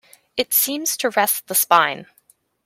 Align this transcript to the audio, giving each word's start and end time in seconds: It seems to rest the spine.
It 0.35 0.51
seems 0.51 0.97
to 0.97 1.11
rest 1.11 1.45
the 1.45 1.53
spine. 1.53 2.07